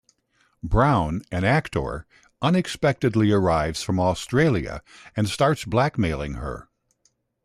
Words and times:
Brown, 0.63 1.21
an 1.31 1.43
actor, 1.43 2.07
unexpectedly 2.41 3.31
arrives 3.31 3.83
from 3.83 3.99
Australia 3.99 4.81
and 5.15 5.29
starts 5.29 5.63
blackmailing 5.63 6.33
her. 6.33 6.69